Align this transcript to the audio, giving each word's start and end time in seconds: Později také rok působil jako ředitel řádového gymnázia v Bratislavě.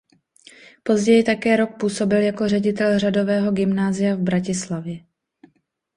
Později 0.83 1.23
také 1.23 1.55
rok 1.55 1.77
působil 1.79 2.21
jako 2.21 2.47
ředitel 2.47 2.99
řádového 2.99 3.51
gymnázia 3.51 4.15
v 4.15 4.19
Bratislavě. 4.19 5.03